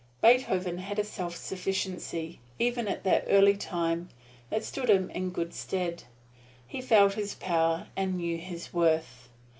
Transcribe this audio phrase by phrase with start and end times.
[0.19, 4.09] Beethoven had a self sufficiency, even at that early time,
[4.49, 6.05] that stood him in good stead.
[6.65, 9.29] He felt his power, and knew his worth.